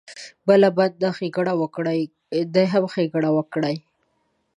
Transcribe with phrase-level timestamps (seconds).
[0.47, 1.99] بل بنده ښېګڼه وکړي
[2.53, 3.75] دی هم ښېګڼه وکړي.